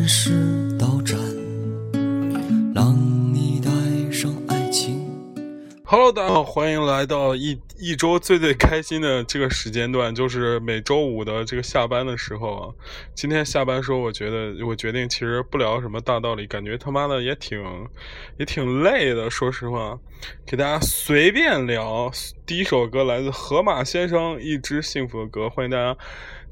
[0.00, 1.18] 火车按时到站，
[2.74, 2.96] 让
[3.34, 3.70] 你带
[4.10, 5.06] 上爱情。
[5.84, 12.74] Hello，大家好，欢迎来到一一周最最开心的这个时间段，就是每周五的这个下班的时候啊。
[13.14, 17.62] 今天下班时候，我觉得我决定其实不聊什么大道理，感觉他妈的也挺
[18.38, 19.28] 也挺累的。
[19.28, 19.98] 说实话，
[20.46, 22.10] 给大家随便聊。
[22.46, 25.94] 第一首歌来自河马先生《一支幸福的歌》，欢迎大家。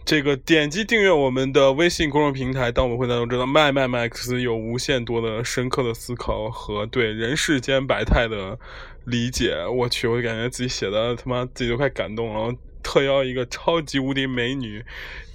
[0.08, 8.58] 这个点击订阅我们的微信公众平台，当我们会当中知道麦麦麦克斯有无限多的深刻的思考和对人世间百态的
[9.04, 9.54] 理解。
[9.66, 12.54] 我去，我感觉自己写的他妈自己都快感动了。
[12.82, 14.82] 特邀一个超级无敌美女，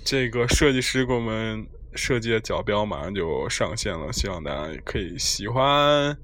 [0.03, 6.17] 这个设计师给我们设计的角标马上就上线了，希望大家可以喜欢。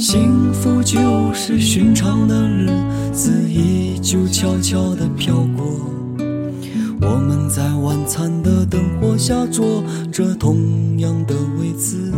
[0.00, 2.70] 幸福就是寻常的日
[3.12, 5.62] 子依旧悄悄地飘过，
[7.02, 12.10] 我们在晚餐的灯火下坐着同样的位子。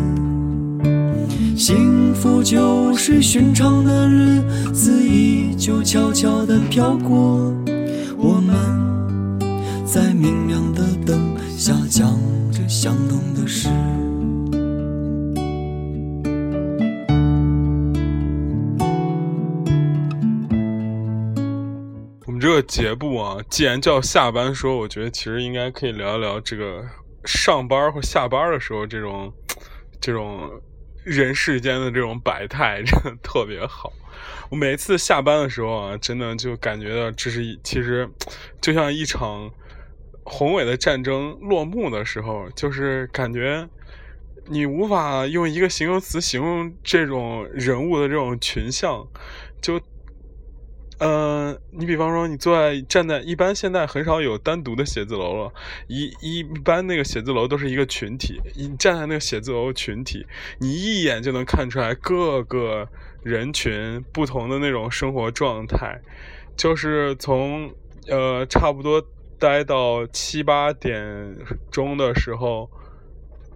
[1.57, 4.41] 幸福就是寻常的日
[4.73, 7.53] 子依旧悄悄地飘过，
[8.17, 8.55] 我们
[9.85, 12.17] 在明亮的灯下讲
[12.53, 13.69] 着相同的事。
[22.43, 26.85] 这个节目啊，既然叫下班说，我觉得其实应该可以聊一聊这个
[27.25, 29.33] 上班或下班的时候这种
[30.01, 30.51] 这种
[31.05, 33.93] 人世间的这种百态，真的特别好。
[34.51, 38.11] 我每次下班的时候啊，真的就感觉到这是一其实
[38.61, 39.49] 就像一场
[40.25, 43.69] 宏伟的战争落幕的时候，就是感觉
[44.47, 49.07] 你无法用一个形容词形容这种人物的这种群像，
[49.61, 49.81] 就。
[51.03, 55.53] 呃，你比方说，你坐在站在一般现在很少有单独的写字楼了，
[55.89, 60.25] 一一般那个写字楼都是一个群体，你站在那个写字楼群体，
[60.61, 62.89] 你一眼就能看出来各个
[63.25, 66.01] 人群不同的那种生活状态，
[66.57, 67.69] 就是从
[68.07, 69.05] 呃差不多
[69.41, 71.37] 待到七八点
[71.73, 72.71] 钟的时候。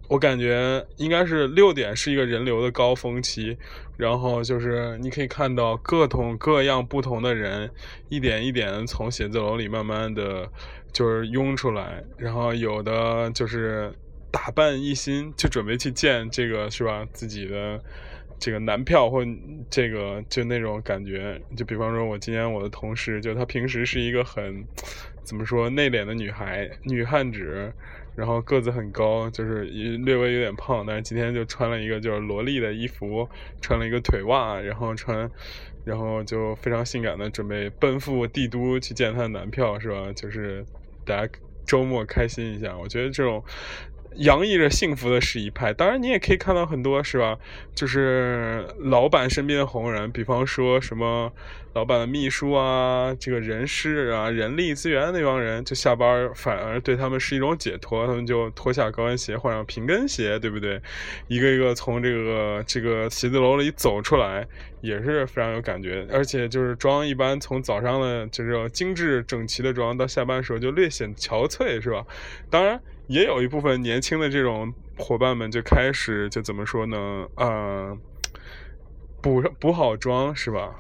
[0.08, 3.58] 我感觉应该是六点是一个人流的高峰期，
[3.96, 7.70] 然后就是你可以看到各种各样不同的人，
[8.08, 10.50] 一点一点从写字楼里慢慢的
[10.92, 13.92] 就是涌出来，然后有的就是
[14.30, 17.80] 打扮一新，就准备去见这个是吧自己的
[18.38, 19.24] 这个男票或
[19.70, 24.64] 这个就那种感觉，就比方说我今天我的同事，就她平时是一个很
[25.22, 27.72] 怎么说内敛的女孩女汉子。
[28.16, 33.28] 然后个子很高，就是略微有点胖，但是今天就穿了一个就是萝莉的衣服，
[33.60, 35.30] 穿了一个腿袜，然后穿，
[35.84, 40.10] 然后就非常性感的准备奔赴帝都去见她的男票，是吧？
[40.14, 40.64] 就是
[41.04, 41.32] 大家
[41.66, 43.44] 周末开心一下，我觉得这种
[44.16, 45.72] 洋溢着幸福的是一派。
[45.72, 47.38] 当然，你也可以看到很多，是吧？
[47.74, 51.32] 就是老板身边的红人，比方说什么
[51.74, 60.80] 老板的秘书啊，这个人事啊、人力资源那帮人，就下班反而对他们是一种解脱，他们就脱下高跟鞋，换上平跟鞋，对不对？
[61.28, 64.46] 一个一个从这个这个写字楼里走出来，
[64.80, 66.06] 也是非常有感觉。
[66.10, 72.04] 而且就是妆，一般从早上的就是精致整齐的妆，到下班时候就略显憔悴，是吧？
[72.48, 72.80] 当然。
[73.06, 77.28] 也有一部分年轻的这种伙伴们就开始就怎么说呢？
[77.36, 77.96] 呃，
[79.22, 80.74] 补补好妆是吧？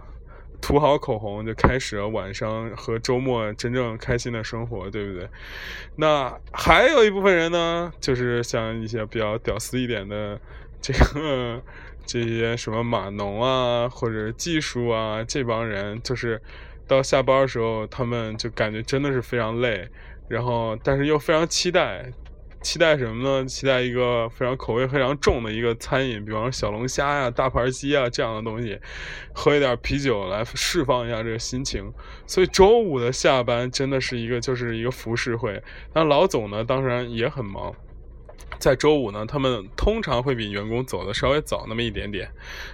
[0.62, 5.28] 涂好口红就开始晚上和周末真正开心的生活，对不对？
[5.94, 10.40] 那还有一部分人呢，就是像一些比较屌丝一点的
[10.80, 11.62] 这个
[12.06, 16.40] 这些什么码农啊，或者技术啊这帮人，就是
[16.86, 19.88] 到下班的时候，他们就感觉真的是非常累。
[20.28, 22.10] 然后，但是又非常期待，
[22.60, 23.46] 期待什么呢？
[23.46, 28.76] 期待一个非常口味非常重的一个餐饮，比方说小龙虾呀、大盘鸡啊这样的东西，
[29.32, 31.92] 喝一点啤酒来释放一下这个心情。
[32.26, 35.62] 所以周五的下班真的是一个就是一个浮世会。
[35.94, 37.72] 那老总呢，当然也很忙。
[38.58, 42.28] 在周五呢，他们通常会比员工走的稍微早那么一点点，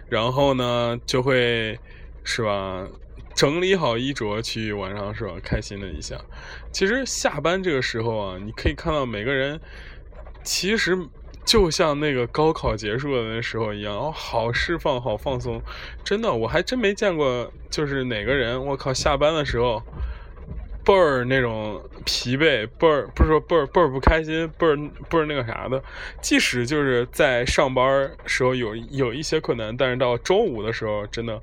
[0.09, 1.79] 然后呢，就会
[2.25, 2.87] 是吧？
[3.34, 5.32] 整理好衣着去晚上是吧？
[5.43, 6.17] 开心了一下。
[6.70, 9.61] 其实下班这个时候啊，你可以看到每个人，
[10.43, 10.96] 其实
[11.44, 15.61] 就像那个高考结束的那时候一样，哦，好释放，好放松。
[16.05, 19.82] 真的，我还真没见过，就是哪个人，我靠，下班的时候
[20.85, 24.76] 倍儿那种疲惫，倍儿不是说倍儿倍儿不开心，倍儿
[25.08, 25.82] 倍儿那个啥的。
[26.20, 31.40] 即使就是在上班时候有有一些困难，但是到周五的时候，真的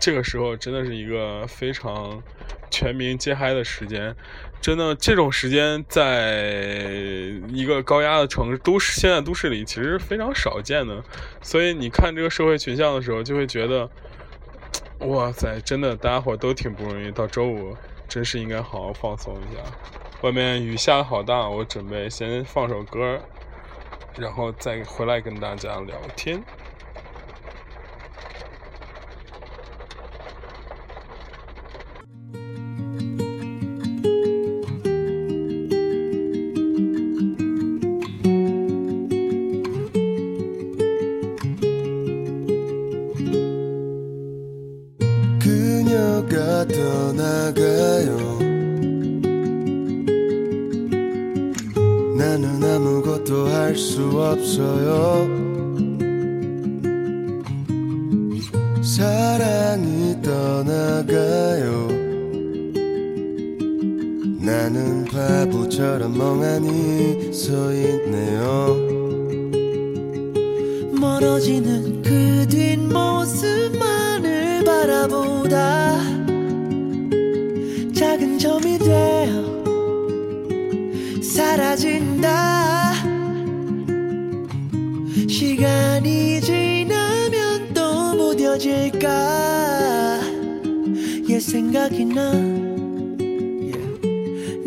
[0.00, 2.22] 这个时候真的是一个非常
[2.70, 4.16] 全民皆嗨的时间。
[4.60, 6.42] 真的，这种时间在
[7.48, 11.04] 一个高压的城市都市，现在都市里其实非常少见的。
[11.42, 13.88] 所以你看这个社会群像的时候，就会觉得，
[15.06, 17.12] 哇塞，真的大家伙都挺不容易。
[17.12, 17.76] 到周五。
[18.10, 19.62] 真是应该好好放松一下。
[20.22, 23.20] 外面雨下的好大，我准备先放首歌，
[24.18, 26.42] 然后再回来跟大家聊天。
[88.60, 90.20] 사라질까?
[91.30, 93.70] 얘 생각이 나네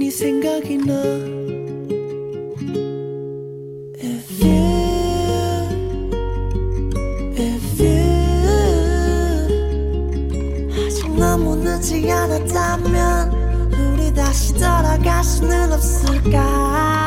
[0.01, 0.09] 예.
[0.09, 0.93] 생각이 나?
[10.75, 17.02] 아직 너무늦지 않았다면 우리 다시 돌아갈 수는 없을까?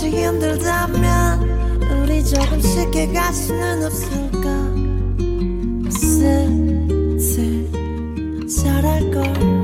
[0.00, 1.40] 조금씩 힘들다면
[1.90, 4.48] 우리 조금씩 해갈 수는 없을까?
[5.90, 7.68] 슬슬
[8.48, 9.59] 잘할걸?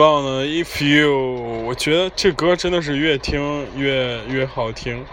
[0.00, 1.12] ？If you，
[1.66, 5.04] 我觉得这歌真的是越听越越好听。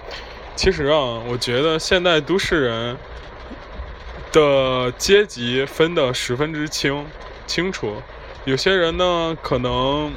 [0.56, 2.98] 其实啊，我觉得现代都市人
[4.32, 7.06] 的阶级分得十分之清
[7.46, 7.96] 清楚。
[8.46, 10.14] 有些人呢，可能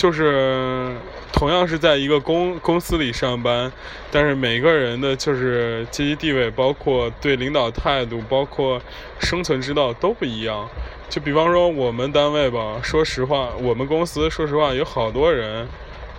[0.00, 0.96] 就是
[1.30, 3.70] 同样是在一个公公司里上班，
[4.10, 8.80] 但是每个人的就是阶级地位，包括对领导态度，包括
[9.18, 10.66] 生存之道都不一样。
[11.10, 15.68] 就比方说我们单位吧，说实话，我们公司说实话有好多人，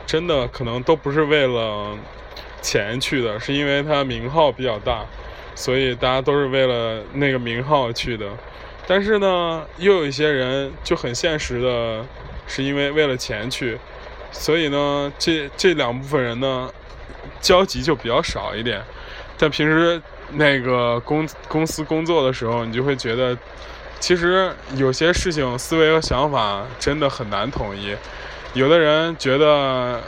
[0.05, 1.97] 真的可能都不是为了
[2.61, 5.03] 钱去的，是因为他名号比较大，
[5.55, 8.27] 所以大家都是为了那个名号去的。
[8.85, 12.05] 但是呢，又有一些人就很现实的，
[12.47, 13.77] 是因为为了钱去，
[14.31, 16.69] 所以呢，这这两部分人呢，
[17.41, 18.81] 交集就比较少一点。
[19.37, 23.37] 但平时那个公公司工作的时候，你就会觉得。
[23.99, 27.95] 其实有些事情思维和想法真的很难统一，
[28.55, 30.01] 有的人觉得，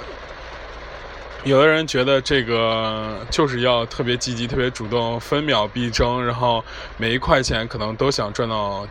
[1.44, 6.66] 有的人觉得这个就是要特别积极、特别主动，分秒必争，然后
[6.98, 8.88] 每一块钱可能都想赚到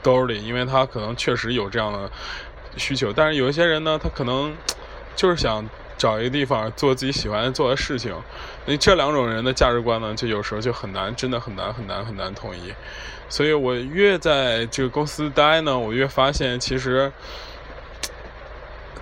[0.00, 2.08] 兜里，因为他可能确实有这样的
[2.76, 3.12] 需求。
[3.12, 4.54] 但是有一些人呢，他可能
[5.14, 8.14] 就是想找一个地方做自己喜欢做的事情。
[8.66, 12.72] 那这两种人的价值观呢，就有时候就很难，真的很难、很难、很难统一。
[13.28, 17.10] 所以我越在这个公司待呢，我越发现其实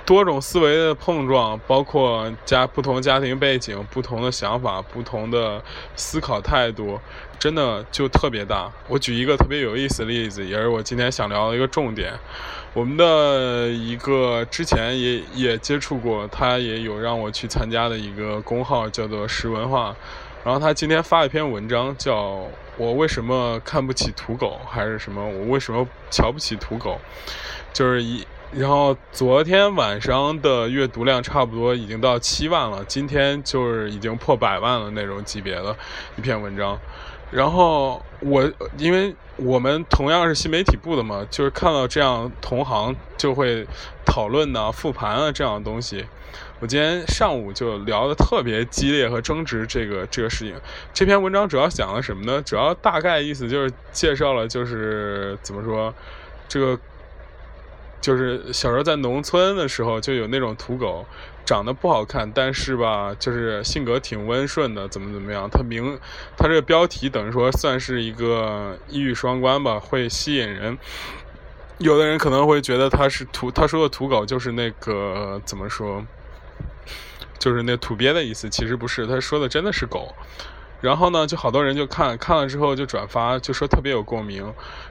[0.07, 5.63] 多种思维的碰撞，包括家不同家庭背景、不同的想法、不同的
[5.97, 7.01] 思考态度，
[7.39, 8.71] 真的就特别大。
[8.87, 12.13] 我举一个特别有意思的例子，也是我今天想聊的一个重点。
[12.75, 19.95] 我们的一个之前也也接触过，他也有让我去参加的一个公号，叫做“石文化”。
[20.45, 22.45] 然后他今天发一篇文章，叫
[22.77, 25.25] 我为什么看不起土狗，还是什么？
[25.25, 27.01] 我为什么瞧不起土狗？
[27.73, 35.77] 就是一然后昨天晚上的阅读量差不多已经到七万了，今天就是已经破百万了那种级别的
[36.17, 36.79] 一篇文章。
[37.35, 38.49] 然后我
[38.79, 43.67] 因为我们同样是新媒体部的嘛，就是看到这样同行就会
[44.07, 46.05] 讨论呢、复盘啊这样的东西。
[46.61, 50.55] 我今天上午就聊的特别激烈和争执这个这个事情。
[50.93, 52.41] 这篇文章主要讲了什么呢？
[52.41, 55.93] 主要大概意思就是介绍了就是怎么说
[56.49, 56.79] 这个。
[58.01, 61.07] 就是小时候在农村的时候，就有那种土狗，
[61.45, 65.49] 长得不好看，但是吧，就是性格挺温顺的，怎么怎么样。
[65.51, 65.99] 他名，
[66.37, 70.79] 他这个标题等于说算是一个一语双关吧，会吸引人。
[71.79, 76.05] 有的人可能会觉得他是土，他说的土狗就是那个怎么说，
[77.39, 80.15] 就是那土鳖的意思，其实不是，他说的真的是狗。
[80.85, 84.45] 然后呢，就好多人就看看了之后就转发，就说特别有共鸣。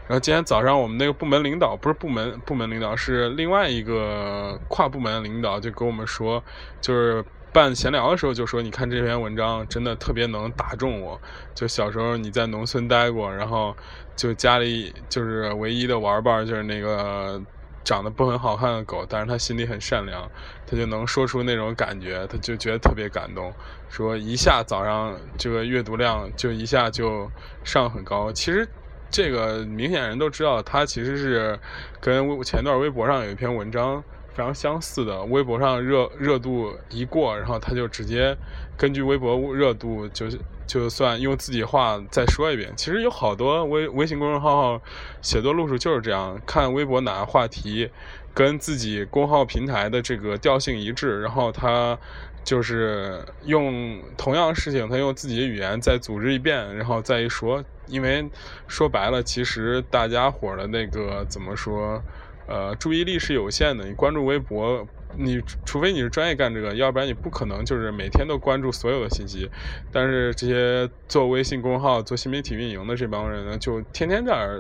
[0.08, 6.44] 然后今天早上我们那个部门领导，不是部门部门领导，是另外一个跨部门领导，就跟我们说，
[6.82, 11.22] 就是办闲聊的时候就说，你看这篇文章真的特别能打中我。
[11.54, 13.78] 就小时候你在农村待过，然后
[14.16, 17.40] 就家里就是唯一的玩伴就是那个。
[17.84, 20.30] 长得不很好看的狗，但是他心里很善良，
[20.66, 23.54] 他就能说出那种感觉，他就觉得特别感动。
[23.90, 27.30] 说一下早上这个阅读量就一下就
[27.63, 28.32] 上很高。
[28.32, 28.68] 其实
[29.10, 31.60] 这个明显人都知道，他其实是
[32.00, 35.24] 跟前段微博上有一篇文章非常相似的。
[35.25, 38.36] 微博上热热度一过，然后他就直接
[38.78, 40.25] 根据微博热度就。
[40.66, 44.82] 就算用自己话再说一遍，其实有好多微微信公众号
[45.22, 47.92] 写作路数就是这样：看微博哪个话题
[48.34, 52.00] 跟自己公号平台的这个调性一致，然后他
[52.46, 57.63] 就是用同样事情，他用自己的语言再组织一遍，然后再一说。
[57.88, 58.28] 因为
[58.66, 62.02] 说白了，其实大家伙的那个怎么说？
[62.48, 63.86] 呃，注意力是有限的。
[63.86, 64.88] 你关注微博。
[65.16, 69.48] 你除非你是专业干这个，要不然你不可能就是每天都关注所有的信息。
[69.92, 74.60] 但是这些做微信公众号、做新媒体运营的这帮人呢，就天天在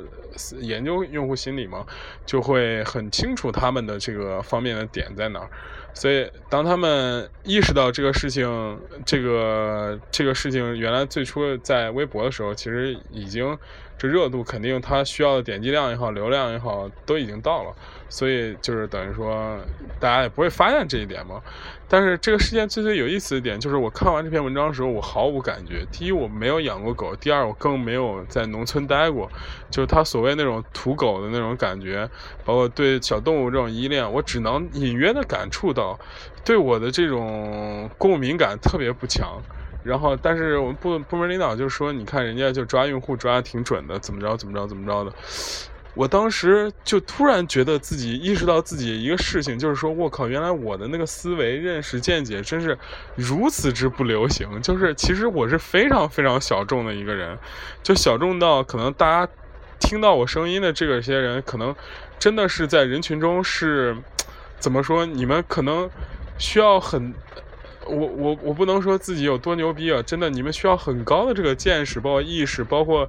[0.59, 1.83] 研究用户心理嘛，
[2.23, 5.49] 就会很清楚他们的这个方面的点在哪儿。
[5.95, 13.57] 所以当他们意识到这个事情，这个这个事情原来最初在微博的时候，其实已经
[14.07, 17.73] 热度肯定它需要的点击量也好、流量也好，都已经到了。
[18.09, 19.57] 所以就是等于说，
[19.99, 21.41] 大家也不会发现这一点嘛。
[21.89, 25.85] 但是这个事件最最有意思的点就是，我看完这篇文章的时候，我毫无感觉。
[25.91, 29.29] 第一，我没有养过狗；第二，我更没有在农村待过。
[29.69, 32.09] 就是他所谓那种土狗的那种感觉，
[32.43, 35.99] 包括对小动物这种依恋，我只能隐约的感触到，
[36.43, 39.41] 对我的这种共鸣感特别不强。
[39.83, 45.13] 然后，但是我们部部门领导就说：“你看人家就抓用户抓的挺准的，怎么着怎么着怎么着的。”
[45.95, 52.75] 我当时就突然觉得自己意识到自己一个事情，就是说我靠，原来我的那个思维、认识、见解真是
[53.15, 54.59] 如此之不流行。
[54.61, 57.37] 就是其实我是非常非常小众的一个人，
[57.83, 59.31] 就小众到可能大家
[59.79, 61.75] 听到我声音的这个些人，可能
[62.17, 63.95] 真的是在人群中是
[64.57, 65.05] 怎么说？
[65.05, 65.87] 你们可能
[66.39, 67.13] 需要很。
[67.87, 70.01] 我我我不能说自己有多牛逼啊！
[70.01, 73.07] 真的，你们需要很高的这个见识，包括意识，包括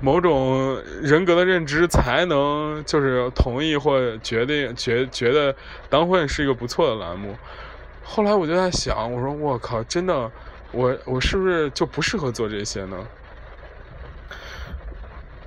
[0.00, 5.54] 某种人格的认知，才能就是同意或决定觉觉得
[5.88, 7.36] 当混是一个不错的栏目。
[8.02, 10.30] 后来我就在想，我说我靠，真的，
[10.72, 12.96] 我我是不是就不适合做这些呢？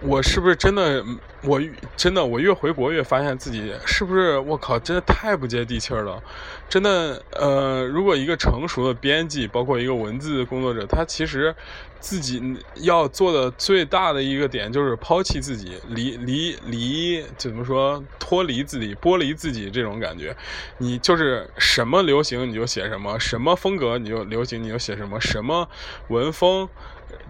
[0.01, 1.03] 我是不是真的？
[1.43, 1.60] 我
[1.96, 4.38] 真的，我越回国越发现自己是不是？
[4.39, 6.22] 我靠，真的太不接地气儿了！
[6.70, 11.55] 真的，呃，如果一个成熟的编辑，包括一个文字工作者，他其实
[12.00, 12.41] 自己
[12.75, 18.03] 要做的最大的一个点就是抛弃自己，离离离，怎么说？
[18.20, 20.36] 脱离自己，剥离自己这种感觉。
[20.77, 25.67] 你就是什么流行你就写什么，什么风格你就流行你就写什么，什么
[26.10, 26.70] 文风。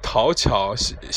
[0.01, 0.73] 讨巧，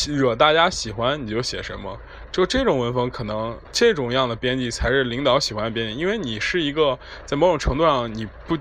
[0.08, 1.98] 惹大家喜欢，你就写什么。
[2.32, 8.58] 就这种文风，可能这种样的编辑才是领导喜欢的编辑，因为你是一个在某种程度上你不。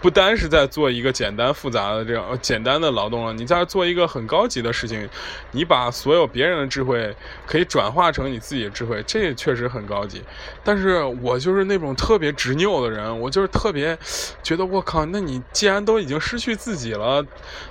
[0.00, 5.08] 不单是在做一个简单复杂的这样简单的劳动了，你在做一个很高级的事情，
[5.50, 7.12] 你把所有别人的智慧
[7.44, 10.22] 可以转化成你自己的智慧，这确实很高级。
[10.62, 13.98] 但是我就是那种特别执拗的人，我就是特别
[14.40, 17.24] 觉得我靠，那你既然都已经失去自己了，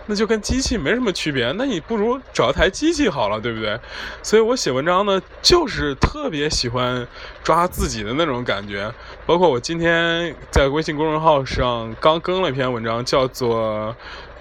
[0.07, 3.79] 那就跟机器没什么区别，那你不如找一台机器好了，对不对？
[4.21, 7.07] 所以我写文章呢，就是特别喜欢
[7.41, 8.93] 抓自己的那种感觉，
[9.25, 12.16] 包括我今天在微信公众号上刚。
[12.19, 13.95] 更了一篇文章，叫做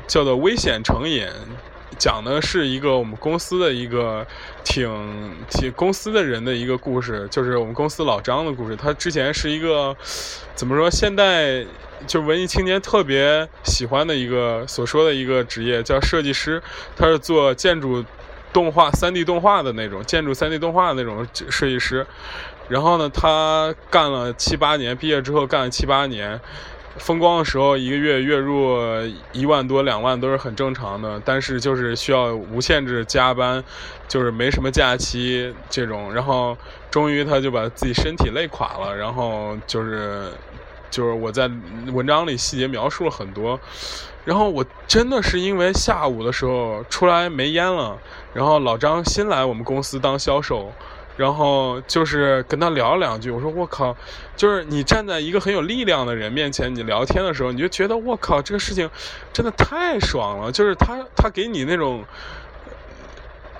[0.07, 1.27] 叫做危险成瘾，
[1.99, 4.27] 讲的是一个我们公司的一个
[4.65, 8.77] 挺挺公司的人的一个故事，就是我们公司老张的故事。
[8.77, 9.97] 他之前是一个
[10.55, 10.91] 怎么说？
[10.91, 11.65] 现代
[12.07, 16.63] 就文艺青年特别喜欢的一个所说的一个职业叫设计师，
[16.97, 18.05] 他是做建筑
[18.53, 22.07] 动画、三 D 动画的那种建筑三 D 动画的那种设计师。
[22.69, 26.41] 然后呢，他干了七八年，毕业之后干了七八年。
[26.99, 28.79] 风光的时候，一个月月入
[29.33, 33.63] 一万多、两万都是很正常的，但是就是需要无限制加班，
[34.09, 36.13] 就是没什么假期这种。
[36.13, 36.57] 然后
[36.91, 40.33] 终于他就把自己身体累垮了，然后就是
[40.91, 41.51] 就是我在
[41.93, 43.59] 文章里细节描述了很多。
[44.25, 47.97] 然后我真的是因为下午的时候出来没烟了，
[48.35, 50.73] 然后老张新来我们公司当销售。
[51.17, 53.97] 然后就是跟他聊了两句，我说我靠，
[54.37, 58.91] 就是你站在一个很有力量的人面前，你聊天的时候，你就觉得我靠，这个事情
[59.33, 60.53] 真的太爽了。
[60.53, 62.05] 就是他他给你那种，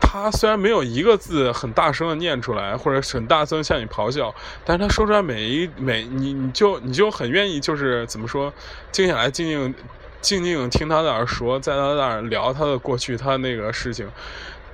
[0.01, 4.35] 他虽然没有一个字很大声的念出来，或者很大声向你咆哮，
[4.65, 8.53] 但是他说出来每一每你你就你就很愿意就是怎么说，
[8.93, 9.75] 静下来静静
[10.21, 14.07] 静静听他在那儿说，在他那儿聊他的过去，他那个事情。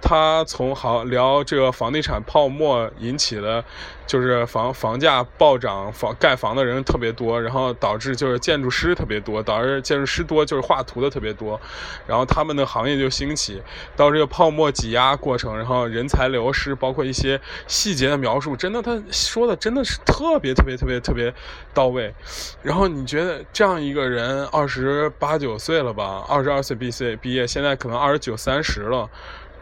[0.02, 3.64] 他从好聊这个房地产泡沫引起的，
[4.04, 11.59] 就是房房价暴涨，房盖房的人特别多，然后导致就是建筑师特别多，导致建筑师多就是画图的特别多，
[12.06, 13.62] 然后他们的行业就兴起，
[13.97, 21.32] 到这个泡沫挤压过程，然后人才流失，包括一些细节的描述，真的他说的真的是特别特别特别特别
[21.73, 22.12] 到位。
[22.61, 29.09] 然后你觉得这样一个人二十八九岁了吧，二十二岁毕业毕业，现在可能二十九三十了。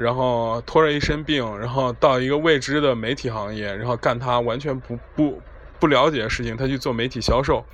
[0.01, 5.43] 然后拖着一身病，然后到一个未知的媒体行业，然后干他完全不不
[5.79, 7.65] 不了解的事情，他去做媒体销售，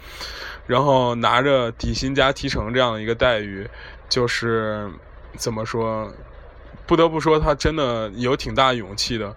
[0.67, 3.69] 然后拿着底薪加提成这样的一个待遇，
[4.09, 4.91] 就是
[5.37, 6.13] 怎么说，
[6.85, 9.35] 不得不说他真的有挺大勇气的。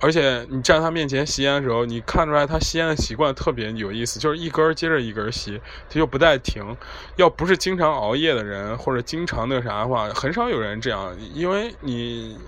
[0.00, 6.76] 而且你站他面前吸烟的时候，你看出来他吸烟的习惯特别有意思，就是一根接着一根吸，他就不带停。
[7.16, 11.14] 要不是经常熬夜的人，或者经常那个啥的话，很少有人这样。
[11.34, 12.38] 因为你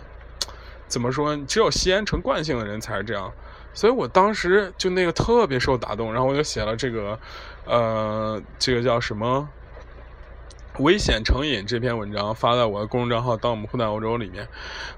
[0.89, 3.31] 怎么说，只有吸烟成惯性的人才是这样。
[3.75, 7.19] 所以我当时就那个特别受打动，然后我就写了这个，
[7.65, 9.49] 呃，这个叫什么？
[10.79, 14.49] 危险成瘾这篇文章发在我的公众账号“当我们互在欧洲”里面，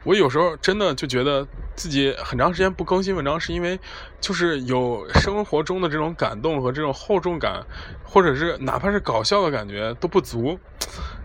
[0.04, 3.80] 我有时候真的就觉得自己很长时间不更新文章，是因为
[4.20, 7.66] 就是有生活中的这种感动和这种厚重感，
[8.04, 10.56] 或者是哪怕是搞笑的感觉都不足，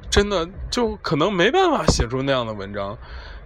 [0.09, 2.97] 真的就可能没办法写出那样的文章。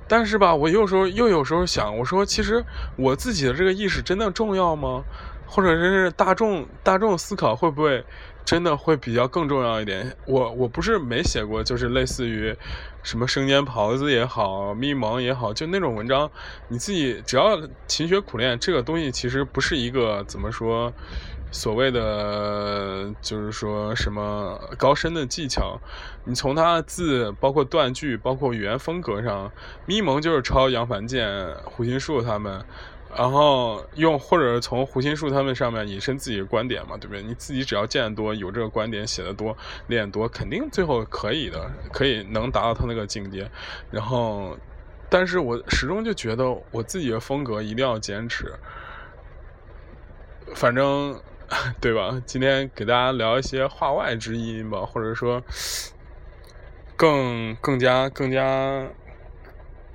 [0.07, 2.63] 但是吧，我有时候又有时候想，我说其实
[2.95, 5.03] 我自己的这个意识真的重要吗？
[5.45, 8.03] 或者是大众大众思考会不会？
[8.45, 10.15] 真的会比较更重要一点。
[10.25, 12.55] 我我不是没写过，就是类似于
[13.01, 16.29] 什么生煎袍子也好，咪蒙也好，就那种文章，
[16.67, 20.91] 你自己只要勤学苦练，这个东西其实不是一个怎么说
[21.51, 25.79] 所谓的，就是说什么高深的技巧。
[26.25, 29.51] 你从他字，包括断句，包括语言风格上，
[29.85, 32.65] 咪蒙就是抄杨凡建、胡心树他们。
[33.15, 37.21] 然后用或者从胡心树他们上面引申自己的观点嘛，对不对？
[37.21, 39.55] 你自己只要见得多，有这个观点，写的多，
[39.87, 43.49] 练多，肯定最后可以的，可以能达到他那个境界。
[43.91, 44.57] 然后，
[45.09, 48.51] 但是我始终就觉得我自己的风格一定要坚持。
[50.55, 51.21] 反正，
[51.79, 52.19] 对吧？
[52.25, 55.41] 今天给大家聊一些话外之音吧，或者说，
[56.95, 58.87] 更更加更加，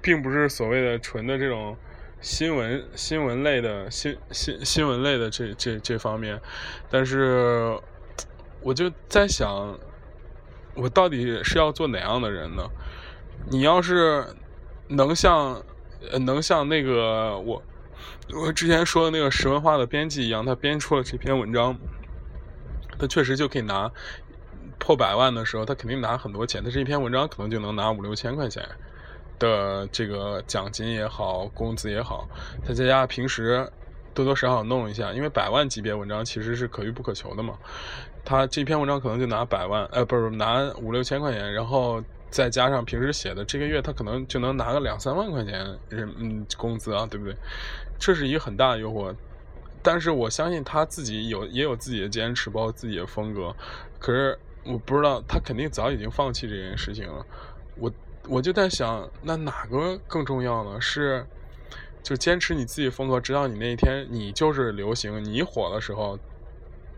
[0.01, 1.77] 并不是所谓的纯的这种。
[2.21, 6.41] 新闻新闻类的新新新闻类的这这这方面，
[6.91, 7.79] 但是
[8.61, 9.79] 我就在想，
[10.75, 12.65] 我到底是要做哪样的人呢？
[13.51, 14.27] 你要是
[14.89, 15.63] 能像
[16.21, 17.63] 能像那个我
[18.35, 21.79] 我之前说的那个石文化的编辑一样，他编出了这篇文章，
[22.99, 23.91] 他确实就可以拿
[24.77, 26.65] 破百万的时候，他肯定拿很多钱。
[26.65, 28.69] 他这一篇文章可能就能拿五六千块钱。
[29.38, 32.29] 的这个奖金也好，工资也好，
[32.66, 33.70] 他在家平时
[34.14, 37.57] 多多少少弄一下，因为百万级别文章其实是可遇不可求的嘛。
[38.24, 47.35] 他这篇文章可能就拿百万，呃，不是拿五六千块钱，然后再加上平时写的，这个月他可能就能拿个两三万块钱人嗯工资啊，对不对？
[47.98, 49.14] 这是一个很大的诱惑，
[49.83, 53.55] 但是我相信他自己有也有自己的坚持，包括自己的风格。
[53.98, 57.24] 可是我不知道他肯定早已经放弃这件事情了，
[57.77, 57.90] 我。
[58.29, 60.81] 我就在想，那哪个更重要呢？
[60.81, 61.27] 是，
[62.03, 66.19] 就坚持你自己风格，直到你那一天你就是流行，你火的时候，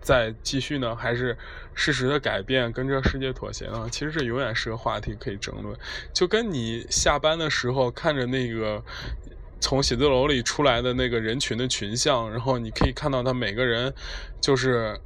[0.00, 1.38] 再继续呢，还是
[1.72, 3.88] 适时的改变，跟这个世界妥协呢？
[3.90, 5.76] 其实这永远是个话题可以争论。
[6.12, 8.82] 就跟你下班的时候看着那个
[9.60, 13.94] 从写字楼里出来的那个人群的群像，然后你可以看到他每个人
[14.40, 15.00] 就是。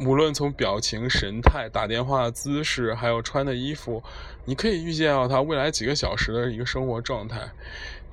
[0.00, 4.02] 无论从表情、神态、打电话姿势，还有穿的衣服，
[4.46, 7.38] 你可以预见到他未来几个小时的一个生活状态。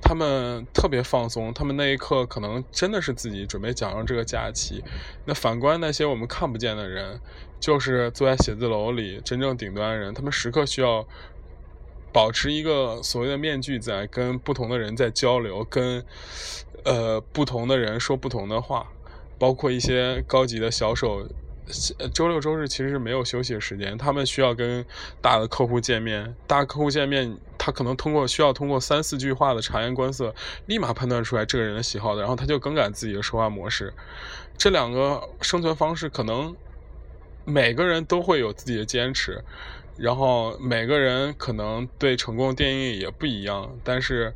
[0.00, 4.84] 他们特别放松，他们那一刻可能真的是自己准备享受这个假期。
[5.24, 7.18] 那反观那些我们看不见的人，
[7.58, 11.04] 就是坐在写字楼里真正顶端的人，他们时刻需要
[12.12, 16.04] 保持一个所谓的面具，在跟不同的人在交流，跟
[16.84, 18.92] 呃不同的人说不同的话，
[19.38, 21.26] 包括一些高级的销售。
[22.12, 24.84] 周六周日其实是没有休息的时间，他们需要跟
[25.20, 30.34] 大的客户见面，大客户见面，他可能通过需要通过三四句话的察言观色，
[30.66, 33.92] 立马判断出来这个人的喜好的，然后他就更改自己的说话模式。
[34.56, 36.54] 这两个生存方式可能
[37.44, 39.42] 每个人都会有自己的坚持，
[39.96, 44.32] 然后每个人可能对成功的定义也不一样，但是。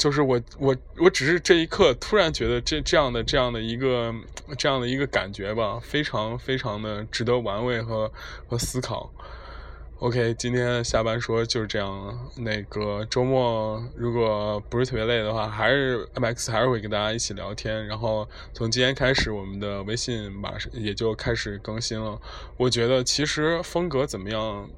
[0.00, 4.14] 就是我我我只是这一刻突然觉得这这样的这样的一个
[4.56, 8.10] 这样的一个感觉吧，非常非常的值得玩味和
[8.48, 9.12] 和思考。
[9.98, 12.18] OK，今天下班说就是这样。
[12.38, 17.86] 那个周末如果不是特别累的话，还是 MX 还是会跟大家一起聊天。
[17.86, 22.18] 然后从今天开始，我们的微信马上也就开始更新了。
[22.56, 24.70] 我觉得其实风格怎么样？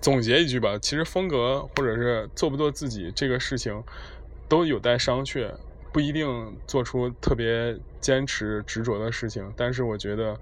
[0.00, 3.82] 总结一句吧，其实风格或者是做不做自己这个事情，
[4.48, 5.52] 都有待商榷，
[5.92, 9.52] 不一定做出特别坚持执着的事情。
[9.56, 10.34] 但是我觉得，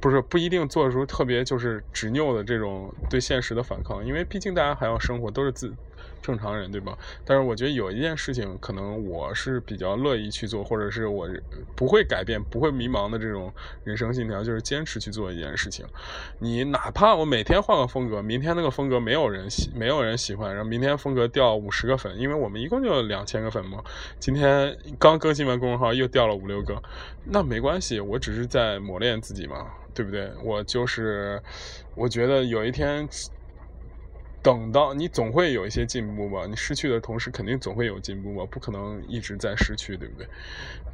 [0.00, 5.72] 不是不一定做出特别就是执拗的这种对现实的反抗，因为毕竟大家还要生活，都是自。
[6.24, 6.96] 正常人对吧？
[7.22, 11.28] 但是我觉得有一件事情，可能我是比较乐意去做，或者是我
[11.76, 13.52] 不会改变、不会迷茫的这种
[13.84, 15.84] 人生信条，就是坚持去做一件事情。
[16.38, 23.84] 你哪怕我每天换个风格，明天那个风格没有人喜，没有人喜欢，然后明天风格掉五十个粉，因为我们一共就两千个粉嘛。
[24.18, 26.82] 今天刚更新完公众号，又掉了五六个，
[27.26, 30.32] 那没关系，我只是在磨练自己嘛，对不对？
[30.42, 31.38] 我就是，
[31.94, 33.06] 我觉得有一天。
[34.44, 40.28] 等到你总会有一些进步吧，你失去的同时肯定总会有进步吧，不可能一直在失去，对不对？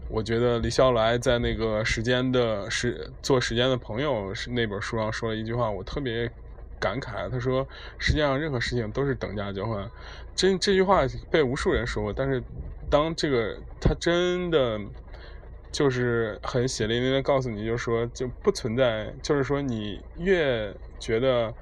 [0.08, 6.30] 我觉得李笑来在那个时间的时做时间的朋友是那本书上说了一句话，我特别
[6.78, 7.28] 感慨。
[7.28, 7.66] 他说
[7.98, 9.90] 世界上任何事情都是等价交换。
[10.36, 12.40] 这这句话被无数人说过，但是
[12.88, 14.78] 当这个他真的
[15.72, 21.52] 就是很血淋淋的告诉你，就是说就不存在，就是说你越觉得。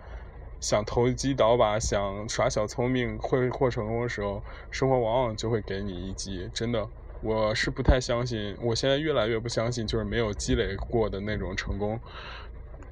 [0.61, 6.51] 想投机倒把，想耍小聪明，会获成功的时候，生活往往就会给你一击。
[6.53, 6.89] 真的，
[7.23, 12.01] 我是不太相信，我现在越来越不相信，就是没有积累过的那种成功。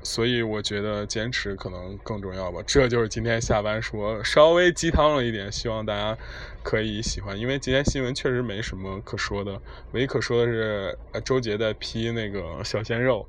[0.02, 2.61] 所以我觉得坚持可能更重要吧。
[2.64, 6.16] 这就是今天下班说稍微鸡汤了一点，希望大家
[6.62, 7.37] 可以喜欢。
[7.37, 13.26] 因为今天新闻确实没什么可说的，唯一可说的是周杰在批那个小鲜肉。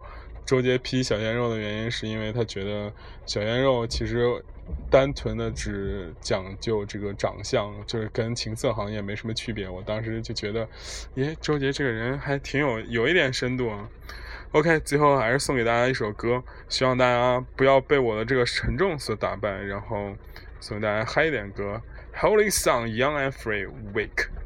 [0.47, 2.89] 周杰批小鲜肉的原因，是因为他觉得
[3.25, 4.41] 小鲜肉其实
[4.89, 9.67] 单纯的只讲究这个长相，就是跟情色行业没什么区别。
[9.67, 10.65] 我当时就觉得，
[11.15, 13.89] 耶，周杰这个人还挺有有一点深度啊。
[14.53, 20.15] OK，最后还是送给大家一首歌，希望大家不要被我的这个沉重所打败，然后
[20.61, 21.81] 送给大家嗨一点歌
[22.15, 24.29] ，Holy Song，Young and Free，Wake。
[24.29, 24.36] we